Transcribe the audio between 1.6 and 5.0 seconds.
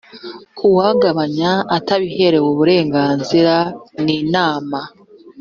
atabiherewe uburenganzira n inama